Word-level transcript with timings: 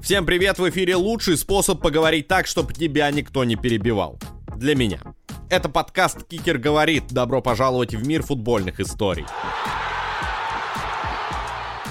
Всем 0.00 0.24
привет, 0.24 0.60
в 0.60 0.68
эфире 0.70 0.94
лучший 0.94 1.36
способ 1.36 1.82
поговорить 1.82 2.28
так, 2.28 2.46
чтобы 2.46 2.72
тебя 2.72 3.10
никто 3.10 3.42
не 3.42 3.56
перебивал. 3.56 4.20
Для 4.56 4.76
меня. 4.76 5.00
Это 5.50 5.68
подкаст 5.68 6.22
«Кикер 6.28 6.58
говорит». 6.58 7.08
Добро 7.08 7.42
пожаловать 7.42 7.92
в 7.92 8.06
мир 8.06 8.22
футбольных 8.22 8.78
историй. 8.78 9.26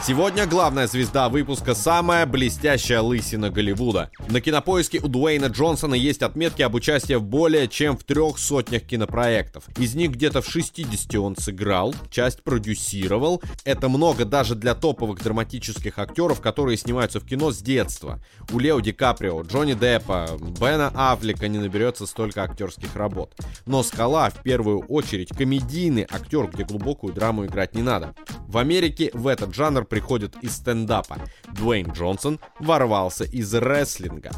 Сегодня 0.05 0.45
главная 0.45 0.85
звезда 0.85 1.29
выпуска 1.29 1.73
самая 1.73 2.27
блестящая 2.27 3.01
лысина 3.01 3.49
Голливуда. 3.49 4.11
На 4.29 4.39
кинопоиске 4.39 4.99
у 4.99 5.07
Дуэйна 5.07 5.47
Джонсона 5.47 5.95
есть 5.95 6.21
отметки 6.21 6.61
об 6.61 6.75
участии 6.75 7.15
в 7.15 7.23
более 7.23 7.67
чем 7.67 7.97
в 7.97 8.03
трех 8.03 8.38
сотнях 8.38 8.83
кинопроектов. 8.83 9.63
Из 9.79 9.95
них 9.95 10.11
где-то 10.11 10.43
в 10.43 10.47
60 10.47 11.15
он 11.15 11.35
сыграл, 11.35 11.95
часть 12.11 12.43
продюсировал. 12.43 13.41
Это 13.63 13.89
много 13.89 14.25
даже 14.25 14.53
для 14.53 14.75
топовых 14.75 15.23
драматических 15.23 15.97
актеров, 15.97 16.39
которые 16.39 16.77
снимаются 16.77 17.19
в 17.19 17.25
кино 17.25 17.52
с 17.52 17.58
детства. 17.58 18.23
У 18.53 18.59
Лео 18.59 18.81
Ди 18.81 18.91
Каприо, 18.91 19.41
Джонни 19.41 19.73
Деппа, 19.73 20.30
Бена 20.61 20.91
Аффлека 20.94 21.47
не 21.47 21.58
наберется 21.58 22.05
столько 22.05 22.44
актерских 22.44 22.95
работ. 22.95 23.33
Но 23.66 23.81
«Скала» 23.81 24.30
в 24.30 24.44
первую 24.44 24.81
очередь 24.81 25.30
комедийный 25.30 26.03
актер, 26.03 26.45
где 26.45 26.63
глубокую 26.63 27.11
драму 27.11 27.47
играть 27.47 27.73
не 27.73 27.81
надо. 27.81 28.13
В 28.47 28.59
Америке 28.59 29.09
в 29.13 29.25
этот 29.25 29.55
жанр 29.55 29.83
приходит 29.95 30.35
из 30.41 30.58
стендапа. 30.58 31.20
Дуэйн 31.58 31.94
Джонсон 31.94 32.41
ворвался 32.59 33.23
из 33.23 33.53
рестлинга. 33.53 34.31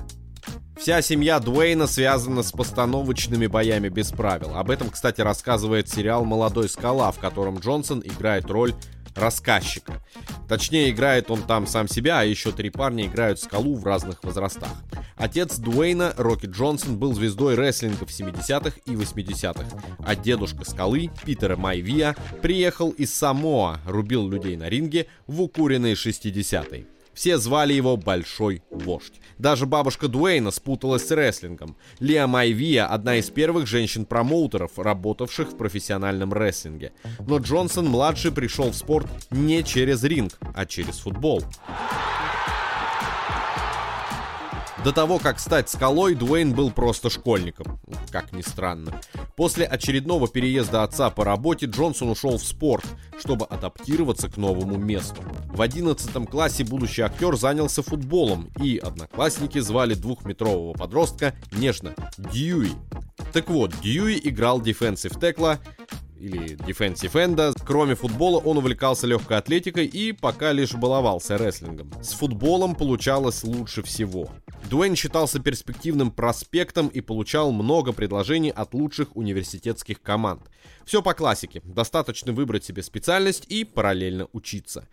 Вся 0.80 1.02
семья 1.02 1.40
Дуэйна 1.40 1.88
связана 1.88 2.44
с 2.44 2.52
постановочными 2.52 3.48
боями 3.48 3.90
без 3.90 4.12
правил. 4.12 4.56
Об 4.56 4.70
этом, 4.70 4.92
кстати, 4.92 5.22
рассказывает 5.22 5.90
сериал 5.90 6.26
«Молодой 6.26 6.70
скала», 6.70 7.12
в 7.12 7.18
котором 7.18 7.58
Джонсон 7.58 8.04
играет 8.06 8.46
роль 8.52 8.76
рассказчика. 9.16 9.94
Точнее, 10.48 10.92
играет 10.92 11.32
он 11.32 11.42
там 11.42 11.66
сам 11.66 11.88
себя, 11.88 12.20
а 12.20 12.24
еще 12.24 12.52
три 12.52 12.70
парня 12.70 13.08
играют 13.08 13.40
скалу 13.40 13.74
в 13.78 13.84
разных 13.84 14.24
возрастах. 14.24 14.70
Отец 15.18 15.58
Дуэйна, 15.58 16.14
Рокки 16.16 16.46
Джонсон, 16.46 16.98
был 16.98 17.14
звездой 17.14 17.56
рестлинга 17.56 18.06
в 18.06 18.10
70-х 18.10 18.80
и 18.86 18.92
80-х, 18.92 19.66
а 20.00 20.16
дедушка 20.16 20.64
скалы, 20.64 21.10
Питера 21.26 21.56
Майвия, 21.56 22.16
приехал 22.42 22.92
из 22.92 23.14
Самоа, 23.14 23.80
рубил 23.86 24.30
людей 24.30 24.56
на 24.58 24.70
ринге 24.70 25.08
в 25.26 25.42
укуренные 25.42 25.96
60-е. 25.96 26.86
Все 27.18 27.40
звали 27.40 27.74
его 27.74 27.98
Большой 27.98 28.62
Вождь. 28.70 29.16
Даже 29.40 29.66
бабушка 29.66 30.08
Дуэйна 30.08 30.52
спуталась 30.52 31.08
с 31.08 31.10
рестлингом. 31.12 31.76
Лиа 32.00 32.28
Майвия– 32.28 32.86
одна 32.94 33.16
из 33.16 33.32
первых 33.32 33.66
женщин-промоутеров, 33.66 34.78
работавших 34.78 35.50
в 35.50 35.58
профессиональном 35.58 36.32
рестлинге. 36.32 36.94
Но 37.22 37.40
Джонсон-младший 37.40 38.32
пришел 38.32 38.70
в 38.70 38.76
спорт 38.76 39.08
не 39.32 39.64
через 39.64 40.04
ринг, 40.04 40.38
а 40.54 40.68
через 40.68 41.00
футбол. 41.00 41.44
До 44.88 44.94
того, 44.94 45.20
как 45.20 45.38
стать 45.42 45.70
скалой, 45.70 46.16
Дуэйн 46.16 46.54
был 46.54 46.72
просто 46.72 47.10
школьником, 47.10 47.78
как 48.10 48.32
ни 48.32 48.42
странно. 48.42 49.02
После 49.36 49.66
очередного 49.66 50.30
переезда 50.30 50.84
отца 50.84 51.10
по 51.10 51.26
работе 51.26 51.66
Джонсон 51.66 52.12
ушел 52.12 52.38
в 52.38 52.42
спорт, 52.42 52.86
чтобы 53.20 53.46
адаптироваться 53.48 54.30
к 54.30 54.38
новому 54.38 54.78
месту. 54.78 55.22
В 55.48 55.62
11 55.62 56.30
классе 56.30 56.64
будущий 56.64 57.02
актер 57.02 57.36
занялся 57.36 57.84
футболом, 57.84 58.50
и 58.62 58.78
одноклассники 58.78 59.60
звали 59.60 59.94
двухметрового 59.94 60.72
подростка 60.72 61.36
нежно 61.52 61.94
Дьюи. 62.18 62.72
Так 63.34 63.50
вот, 63.50 63.74
Дьюи 63.82 64.18
играл 64.24 64.62
дефенсив 64.62 65.20
текла, 65.20 65.60
или 66.20 66.56
defensive 66.58 67.24
энда. 67.24 67.54
Кроме 67.66 67.96
футбола 67.96 68.40
он 68.40 68.58
увлекался 68.58 69.08
легкой 69.08 69.38
атлетикой 69.38 69.86
и 69.86 70.12
пока 70.12 70.52
лишь 70.52 70.74
баловался 70.74 71.38
рестлингом. 71.38 71.92
С 72.02 72.14
футболом 72.14 72.76
получалось 72.76 73.44
лучше 73.44 73.84
всего. 73.84 74.30
Дуэйн 74.70 74.96
считался 74.96 75.40
перспективным 75.40 76.12
проспектом 76.12 76.88
и 76.88 77.02
получал 77.02 77.52
много 77.52 77.94
предложений 77.94 78.52
от 78.52 78.74
лучших 78.74 79.16
университетских 79.16 80.02
команд. 80.02 80.42
Все 80.86 81.02
по 81.02 81.14
классике. 81.14 81.62
Достаточно 81.64 82.34
выбрать 82.34 82.64
себе 82.64 82.84
специальность 82.84 83.46
и 83.50 83.64
параллельно 83.64 84.28
учиться. 84.34 84.88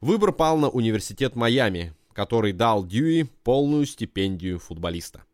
Выбор 0.00 0.32
пал 0.32 0.58
на 0.58 0.68
университет 0.68 1.36
Майами, 1.36 1.94
который 2.12 2.52
дал 2.52 2.84
Дьюи 2.84 3.24
полную 3.42 3.86
стипендию 3.86 4.58
футболиста. 4.58 5.24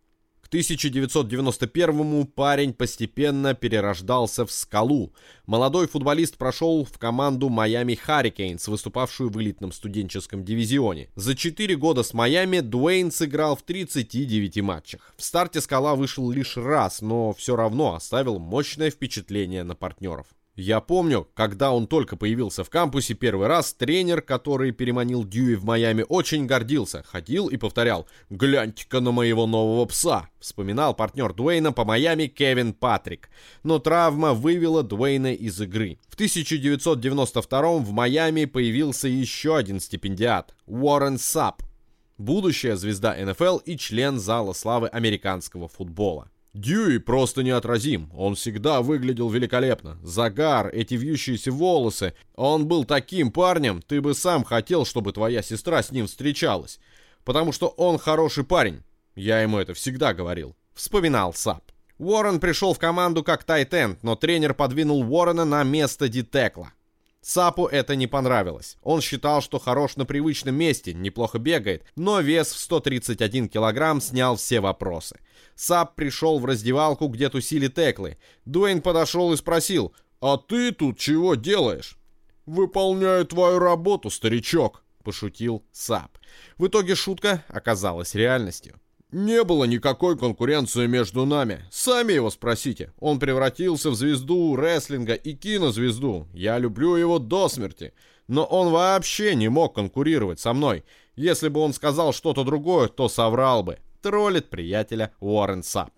1991-му 0.50 2.24
парень 2.24 2.72
постепенно 2.72 3.54
перерождался 3.54 4.44
в 4.44 4.50
скалу. 4.50 5.12
Молодой 5.46 5.86
футболист 5.86 6.36
прошел 6.36 6.84
в 6.84 6.98
команду 6.98 7.48
Майами 7.48 7.94
Харрикейнс, 7.94 8.66
выступавшую 8.68 9.30
в 9.30 9.40
элитном 9.40 9.72
студенческом 9.72 10.44
дивизионе. 10.44 11.08
За 11.14 11.34
4 11.34 11.76
года 11.76 12.02
с 12.02 12.12
Майами 12.14 12.60
Дуэйн 12.60 13.12
сыграл 13.12 13.56
в 13.56 13.62
39 13.62 14.62
матчах. 14.62 15.14
В 15.16 15.22
старте 15.22 15.60
скала 15.60 15.94
вышел 15.94 16.30
лишь 16.30 16.56
раз, 16.56 17.00
но 17.00 17.32
все 17.32 17.54
равно 17.56 17.94
оставил 17.94 18.38
мощное 18.38 18.90
впечатление 18.90 19.62
на 19.62 19.74
партнеров. 19.74 20.26
Я 20.60 20.80
помню, 20.80 21.26
когда 21.32 21.72
он 21.72 21.86
только 21.86 22.16
появился 22.16 22.64
в 22.64 22.68
кампусе 22.68 23.14
первый 23.14 23.46
раз, 23.46 23.72
тренер, 23.72 24.20
который 24.20 24.72
переманил 24.72 25.24
Дьюи 25.24 25.54
в 25.54 25.64
Майами, 25.64 26.04
очень 26.06 26.44
гордился. 26.44 27.02
Ходил 27.02 27.48
и 27.48 27.56
повторял 27.56 28.06
«Гляньте-ка 28.28 29.00
на 29.00 29.10
моего 29.10 29.46
нового 29.46 29.86
пса!» 29.86 30.28
Вспоминал 30.38 30.92
партнер 30.92 31.32
Дуэйна 31.32 31.72
по 31.72 31.86
Майами 31.86 32.26
Кевин 32.26 32.74
Патрик. 32.74 33.30
Но 33.62 33.78
травма 33.78 34.34
вывела 34.34 34.82
Дуэйна 34.82 35.32
из 35.32 35.58
игры. 35.62 35.98
В 36.08 36.14
1992 36.14 37.78
в 37.78 37.90
Майами 37.92 38.44
появился 38.44 39.08
еще 39.08 39.56
один 39.56 39.80
стипендиат– 39.80 40.54
Уоррен 40.66 41.18
Сап. 41.18 41.62
Будущая 42.18 42.76
звезда 42.76 43.16
НФЛ 43.18 43.58
и 43.64 43.78
член 43.78 44.18
зала 44.20 44.52
славы 44.52 44.88
американского 44.88 45.68
футбола. 45.68 46.28
Дьюи 46.52 46.98
просто 46.98 47.42
неотразим. 47.44 48.10
Он 48.12 48.34
всегда 48.34 48.82
выглядел 48.82 49.30
великолепно. 49.30 49.98
Загар, 50.02 50.68
эти 50.68 50.94
вьющиеся 50.94 51.52
волосы. 51.52 52.14
Он 52.34 52.66
был 52.66 52.84
таким 52.84 53.30
парнем, 53.30 53.82
ты 53.82 54.00
бы 54.00 54.14
сам 54.14 54.42
хотел, 54.42 54.84
чтобы 54.84 55.12
твоя 55.12 55.42
сестра 55.42 55.82
с 55.82 55.92
ним 55.92 56.08
встречалась. 56.08 56.80
Потому 57.24 57.52
что 57.52 57.68
он 57.68 57.98
хороший 57.98 58.42
парень. 58.42 58.82
Я 59.14 59.42
ему 59.42 59.58
это 59.58 59.74
всегда 59.74 60.12
говорил. 60.12 60.56
Вспоминал 60.74 61.34
Сап. 61.34 61.70
Уоррен 61.98 62.40
пришел 62.40 62.74
в 62.74 62.78
команду 62.78 63.22
как 63.22 63.44
тайтенд, 63.44 64.02
но 64.02 64.16
тренер 64.16 64.54
подвинул 64.54 65.02
Уоррена 65.02 65.44
на 65.44 65.62
место 65.62 66.08
Дитекла. 66.08 66.72
Сапу 67.22 67.66
это 67.66 67.96
не 67.96 68.06
понравилось. 68.06 68.78
Он 68.82 69.02
считал, 69.02 69.42
что 69.42 69.58
хорош 69.58 69.96
на 69.96 70.06
привычном 70.06 70.54
месте, 70.54 70.94
неплохо 70.94 71.38
бегает, 71.38 71.84
но 71.94 72.20
вес 72.20 72.50
в 72.52 72.58
131 72.58 73.48
килограмм 73.48 74.00
снял 74.00 74.36
все 74.36 74.60
вопросы. 74.60 75.20
Сап 75.54 75.96
пришел 75.96 76.38
в 76.38 76.46
раздевалку, 76.46 77.08
где 77.08 77.28
тусили 77.28 77.68
теклы. 77.68 78.16
Дуэйн 78.46 78.80
подошел 78.80 79.32
и 79.32 79.36
спросил, 79.36 79.94
«А 80.20 80.38
ты 80.38 80.72
тут 80.72 80.98
чего 80.98 81.34
делаешь?» 81.34 81.98
«Выполняю 82.46 83.26
твою 83.26 83.58
работу, 83.58 84.08
старичок»,— 84.08 84.82
пошутил 85.04 85.62
Сап. 85.72 86.18
В 86.56 86.66
итоге 86.66 86.94
шутка 86.94 87.44
оказалась 87.48 88.14
реальностью. 88.14 88.80
Не 89.12 89.42
было 89.42 89.64
никакой 89.64 90.16
конкуренции 90.16 90.86
между 90.86 91.26
нами. 91.26 91.64
Сами 91.70 92.12
его 92.12 92.30
спросите. 92.30 92.92
Он 93.00 93.18
превратился 93.18 93.90
в 93.90 93.96
звезду 93.96 94.54
рестлинга 94.54 95.14
и 95.14 95.34
кинозвезду. 95.34 96.28
Я 96.32 96.58
люблю 96.58 96.94
его 96.94 97.18
до 97.18 97.48
смерти. 97.48 97.92
Но 98.28 98.44
он 98.44 98.70
вообще 98.70 99.34
не 99.34 99.48
мог 99.48 99.74
конкурировать 99.74 100.38
со 100.38 100.52
мной. 100.52 100.84
Если 101.16 101.48
бы 101.48 101.60
он 101.60 101.72
сказал 101.72 102.12
что-то 102.12 102.44
другое, 102.44 102.86
то 102.86 103.08
соврал 103.08 103.64
бы. 103.64 103.78
Троллит 104.00 104.48
приятеля 104.48 105.12
Уоррен 105.18 105.64
Сап. 105.64 105.90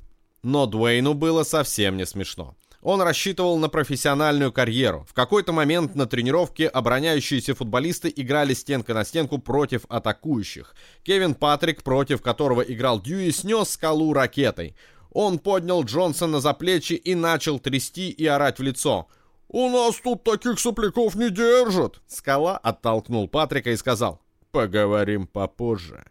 Но 0.42 0.66
Дуэйну 0.66 1.12
было 1.12 1.42
совсем 1.42 1.98
не 1.98 2.06
смешно. 2.06 2.56
Он 2.82 3.00
рассчитывал 3.00 3.58
на 3.58 3.68
профессиональную 3.68 4.52
карьеру. 4.52 5.06
В 5.08 5.14
какой-то 5.14 5.52
момент 5.52 5.94
на 5.94 6.06
тренировке 6.06 6.66
обороняющиеся 6.66 7.54
футболисты 7.54 8.12
играли 8.14 8.54
стенка 8.54 8.92
на 8.92 9.04
стенку 9.04 9.38
против 9.38 9.82
атакующих. 9.88 10.74
Кевин 11.04 11.34
Патрик, 11.36 11.84
против 11.84 12.22
которого 12.22 12.60
играл 12.60 13.00
Дьюи, 13.00 13.30
снес 13.30 13.70
скалу 13.70 14.12
ракетой. 14.12 14.74
Он 15.12 15.38
поднял 15.38 15.84
Джонсона 15.84 16.40
за 16.40 16.54
плечи 16.54 16.94
и 16.94 17.14
начал 17.14 17.60
трясти 17.60 18.10
и 18.10 18.26
орать 18.26 18.58
в 18.58 18.62
лицо. 18.62 19.06
«У 19.46 19.68
нас 19.68 19.96
тут 20.02 20.24
таких 20.24 20.58
сопляков 20.58 21.14
не 21.14 21.30
держат!» 21.30 22.00
Скала 22.08 22.58
оттолкнул 22.58 23.28
Патрика 23.28 23.70
и 23.70 23.76
сказал 23.76 24.20
«Поговорим 24.50 25.28
попозже». 25.28 26.04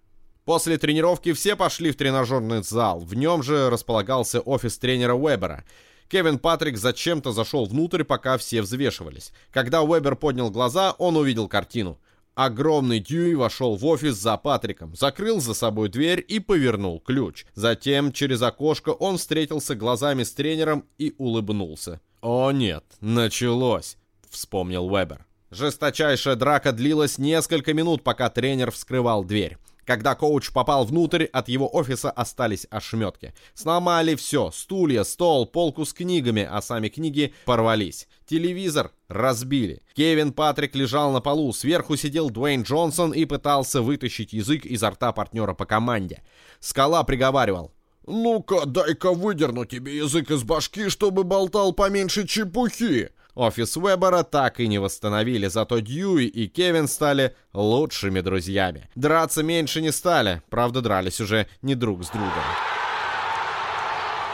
После 0.45 0.77
тренировки 0.77 1.33
все 1.33 1.55
пошли 1.55 1.91
в 1.91 1.97
тренажерный 1.97 2.63
зал. 2.63 2.99
В 2.99 3.13
нем 3.15 3.43
же 3.43 3.69
располагался 3.69 4.39
офис 4.39 4.77
тренера 4.77 5.15
Уэбера. 5.15 5.65
Кевин 6.11 6.39
Патрик 6.39 6.77
зачем-то 6.77 7.31
зашел 7.31 7.65
внутрь, 7.65 8.03
пока 8.03 8.37
все 8.37 8.61
взвешивались. 8.61 9.31
Когда 9.49 9.81
Уэбер 9.81 10.17
поднял 10.17 10.51
глаза, 10.51 10.91
он 10.97 11.15
увидел 11.15 11.47
картину. 11.47 12.01
Огромный 12.35 12.99
Дьюи 12.99 13.33
вошел 13.33 13.77
в 13.77 13.85
офис 13.85 14.15
за 14.15 14.35
Патриком, 14.35 14.93
закрыл 14.93 15.39
за 15.39 15.53
собой 15.53 15.87
дверь 15.87 16.23
и 16.27 16.39
повернул 16.39 16.99
ключ. 16.99 17.45
Затем 17.55 18.11
через 18.11 18.41
окошко 18.41 18.89
он 18.89 19.17
встретился 19.17 19.73
глазами 19.73 20.23
с 20.23 20.33
тренером 20.33 20.83
и 20.97 21.15
улыбнулся. 21.17 22.01
«О 22.19 22.51
нет, 22.51 22.83
началось»,— 22.99 23.95
вспомнил 24.29 24.87
Уэбер. 24.87 25.25
Жесточайшая 25.49 26.35
драка 26.35 26.73
длилась 26.73 27.19
несколько 27.19 27.73
минут, 27.73 28.03
пока 28.03 28.29
тренер 28.29 28.71
вскрывал 28.71 29.23
дверь. 29.23 29.57
Когда 29.85 30.15
коуч 30.15 30.51
попал 30.51 30.85
внутрь, 30.85 31.25
от 31.25 31.49
его 31.49 31.67
офиса 31.73 32.11
остались 32.11 32.67
ошметки. 32.69 33.33
Сломали 33.53 34.15
все. 34.15 34.51
Стулья, 34.51 35.03
стол, 35.03 35.47
полку 35.47 35.85
с 35.85 35.93
книгами, 35.93 36.47
а 36.49 36.61
сами 36.61 36.89
книги 36.89 37.33
порвались. 37.45 38.07
Телевизор 38.27 38.91
разбили. 39.07 39.81
Кевин 39.95 40.33
Патрик 40.33 40.75
лежал 40.75 41.11
на 41.11 41.19
полу. 41.19 41.51
Сверху 41.51 41.97
сидел 41.97 42.29
Дуэйн 42.29 42.61
Джонсон 42.61 43.11
и 43.11 43.25
пытался 43.25 43.81
вытащить 43.81 44.33
язык 44.33 44.65
изо 44.65 44.91
рта 44.91 45.11
партнера 45.11 45.53
по 45.53 45.65
команде. 45.65 46.23
Скала 46.59 47.03
приговаривал. 47.03 47.73
«Ну-ка, 48.07 48.65
дай-ка 48.65 49.11
выдерну 49.13 49.65
тебе 49.65 49.97
язык 49.97 50.31
из 50.31 50.43
башки, 50.43 50.89
чтобы 50.89 51.23
болтал 51.23 51.73
поменьше 51.73 52.27
чепухи!» 52.27 53.11
Офис 53.41 53.75
Вебера 53.75 54.21
так 54.21 54.59
и 54.59 54.67
не 54.67 54.77
восстановили, 54.77 55.47
зато 55.47 55.79
Дьюи 55.79 56.27
и 56.27 56.47
Кевин 56.47 56.87
стали 56.87 57.35
лучшими 57.53 58.21
друзьями. 58.21 58.87
Драться 58.93 59.41
меньше 59.41 59.81
не 59.81 59.91
стали, 59.91 60.43
правда 60.51 60.81
дрались 60.81 61.19
уже 61.19 61.47
не 61.63 61.73
друг 61.73 62.03
с 62.03 62.09
другом. 62.09 62.43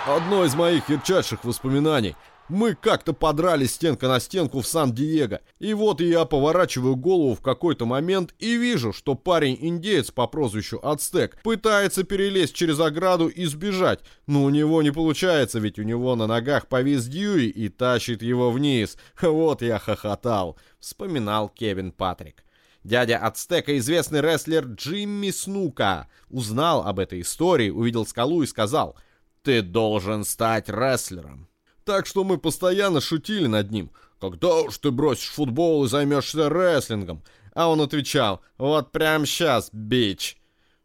Одно 0.07 0.44
из 0.44 0.56
моих 0.56 0.89
ярчайших 0.89 1.45
воспоминаний 1.45 2.18
мы 2.50 2.76
как-то 2.76 3.14
подрались 3.14 3.74
стенка 3.74 4.08
на 4.08 4.20
стенку 4.20 4.62
в 4.62 4.68
Сан-Диего. 4.68 5.42
И 5.60 5.74
вот 5.74 6.02
я 6.02 6.26
поворачиваю 6.26 6.96
голову 6.96 7.36
в 7.36 7.42
какой-то 7.42 7.86
момент 7.86 8.34
и 8.40 8.56
вижу, 8.56 8.94
что 8.94 9.16
парень-индеец 9.16 10.12
по 10.12 10.28
прозвищу 10.28 10.80
Ацтек 10.82 11.42
пытается 11.44 12.04
перелезть 12.04 12.54
через 12.54 12.80
ограду 12.80 13.28
и 13.28 13.46
сбежать. 13.46 14.00
Но 14.28 14.44
у 14.44 14.50
него 14.50 14.82
не 14.82 14.92
получается, 14.92 15.60
ведь 15.60 15.80
у 15.80 15.84
него 15.84 16.16
на 16.16 16.28
ногах 16.28 16.68
повис 16.68 17.06
Дьюи 17.06 17.48
и 17.48 17.70
тащит 17.70 18.22
его 18.22 18.52
вниз. 18.52 18.98
Вот 19.38 19.62
я 19.62 19.78
хохотал, 19.78 20.58
вспоминал 20.80 21.50
Кевин 21.50 21.92
Патрик. 21.92 22.44
Дядя 22.84 23.18
Ацтека, 23.18 23.78
известный 23.78 24.22
рестлер 24.22 24.66
Джимми 24.66 25.32
Снука, 25.32 26.08
узнал 26.30 26.88
об 26.88 27.00
этой 27.00 27.22
истории, 27.22 27.70
увидел 27.70 28.06
скалу 28.06 28.44
и 28.44 28.48
сказал 28.48 28.98
«Ты 29.44 29.62
должен 29.62 30.24
стать 30.24 30.70
рестлером». 30.70 31.48
Так 31.88 32.06
что 32.06 32.25
мы 32.25 32.38
постоянно 32.38 33.00
шутили 33.00 33.48
над 33.48 33.72
ним. 33.72 33.92
«Когда 34.19 34.56
уж 34.56 34.78
ты 34.78 34.92
бросишь 34.92 35.30
футбол 35.30 35.86
и 35.86 35.88
займешься 35.88 36.50
рестлингом?» 36.50 37.24
А 37.54 37.69
он 37.69 37.80
отвечал 37.80 38.42
«Вот 38.57 38.92
прямо 38.92 39.25
сейчас, 39.25 39.69
бич!» 39.72 40.38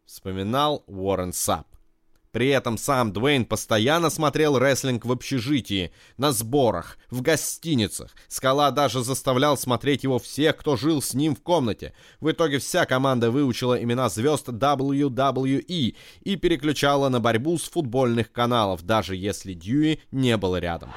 Вспоминал 0.05 0.81
Уоррен 0.87 1.33
Сап. 1.33 1.67
При 2.33 2.47
этом 2.47 2.79
сам 2.79 3.13
Дуэйн 3.13 3.45
постоянно 3.45 4.09
смотрел 4.09 4.57
рестлинг 4.57 5.05
в 5.05 5.11
общежитии, 5.11 5.91
на 6.17 6.31
сборах, 6.31 6.97
в 7.11 7.21
гостиницах. 7.21 8.09
Скала 8.27 8.71
даже 8.71 9.03
заставлял 9.03 9.55
смотреть 9.55 10.03
его 10.03 10.17
всех, 10.17 10.57
кто 10.57 10.75
жил 10.75 10.99
с 11.03 11.13
ним 11.13 11.35
в 11.35 11.43
комнате. 11.43 11.93
В 12.19 12.31
итоге 12.31 12.57
вся 12.57 12.87
команда 12.87 13.29
выучила 13.29 13.81
имена 13.81 14.09
звезд 14.09 14.49
WWE 14.49 15.95
и 16.23 16.35
переключала 16.35 17.09
на 17.09 17.19
борьбу 17.19 17.59
с 17.59 17.69
футбольных 17.69 18.31
каналов, 18.31 18.81
даже 18.81 19.15
если 19.15 19.53
Дьюи 19.53 19.99
не 20.11 20.35
было 20.35 20.59
рядом. 20.59 20.91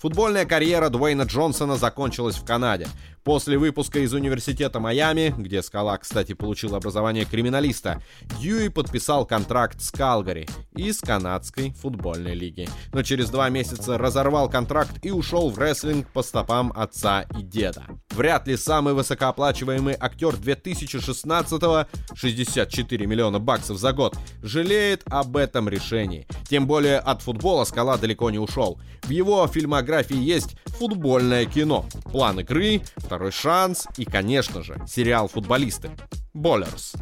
Футбольная 0.00 0.44
карьера 0.44 0.88
Дуэйна 0.88 1.22
Джонсона 1.22 1.76
закончилась 1.76 2.36
в 2.36 2.44
Канаде. 2.44 2.86
После 3.24 3.58
выпуска 3.58 3.98
из 3.98 4.12
университета 4.12 4.78
Майами, 4.78 5.34
где 5.36 5.62
Скала, 5.62 5.98
кстати, 5.98 6.32
получил 6.32 6.74
образование 6.76 7.24
криминалиста, 7.24 8.00
Дьюи 8.38 8.68
подписал 8.68 9.26
контракт 9.26 9.80
с 9.80 9.90
Калгари 9.90 10.48
из 10.76 11.00
канадской 11.00 11.72
футбольной 11.72 12.34
лиги. 12.34 12.68
Но 12.92 13.02
через 13.02 13.30
два 13.30 13.48
месяца 13.48 13.98
разорвал 13.98 14.48
контракт 14.48 15.04
и 15.04 15.10
ушел 15.10 15.50
в 15.50 15.58
рестлинг 15.58 16.08
по 16.12 16.22
стопам 16.22 16.72
отца 16.76 17.22
и 17.36 17.42
деда. 17.42 17.84
Вряд 18.16 18.48
ли 18.48 18.56
самый 18.56 18.94
высокооплачиваемый 18.94 19.94
актер 20.00 20.36
2016-го, 20.36 21.86
64 22.16 23.06
миллиона 23.06 23.38
баксов 23.38 23.76
за 23.76 23.92
год, 23.92 24.16
жалеет 24.42 25.02
об 25.10 25.36
этом 25.36 25.68
решении. 25.68 26.26
Тем 26.48 26.66
более 26.66 26.98
от 26.98 27.20
футбола 27.20 27.64
Скала 27.64 27.98
далеко 27.98 28.30
не 28.30 28.38
ушел. 28.38 28.80
В 29.02 29.10
его 29.10 29.46
фильмографии 29.46 30.16
есть 30.16 30.56
футбольное 30.64 31.44
кино, 31.44 31.84
план 32.10 32.40
игры, 32.40 32.80
«Второй 32.96 33.32
шанс» 33.32 33.86
и, 33.98 34.06
конечно 34.06 34.62
же, 34.62 34.82
сериал 34.88 35.28
«Футболисты» 35.28 35.90
Боллерс. 36.32 36.94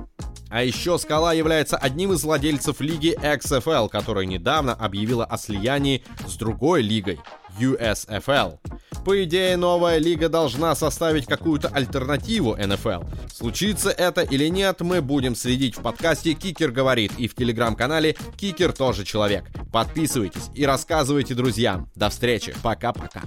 А 0.50 0.64
еще 0.64 0.98
Скала 0.98 1.32
является 1.32 1.76
одним 1.76 2.12
из 2.12 2.24
владельцев 2.24 2.80
лиги 2.80 3.16
XFL, 3.22 3.88
которая 3.88 4.24
недавно 4.24 4.72
объявила 4.72 5.24
о 5.24 5.38
слиянии 5.38 6.04
с 6.26 6.34
другой 6.34 6.82
лигой 6.82 7.20
USFL. 7.58 8.58
По 9.04 9.22
идее, 9.22 9.56
новая 9.56 9.98
лига 9.98 10.28
должна 10.28 10.74
составить 10.74 11.26
какую-то 11.26 11.68
альтернативу 11.68 12.56
NFL. 12.56 13.06
Случится 13.32 13.90
это 13.90 14.22
или 14.22 14.48
нет, 14.48 14.80
мы 14.80 15.02
будем 15.02 15.34
следить 15.34 15.76
в 15.76 15.82
подкасте 15.82 16.32
«Кикер 16.32 16.70
говорит» 16.70 17.12
и 17.18 17.28
в 17.28 17.34
телеграм-канале 17.34 18.16
«Кикер 18.36 18.72
тоже 18.72 19.04
человек». 19.04 19.44
Подписывайтесь 19.72 20.48
и 20.54 20.64
рассказывайте 20.64 21.34
друзьям. 21.34 21.90
До 21.94 22.08
встречи. 22.08 22.54
Пока-пока. 22.62 23.22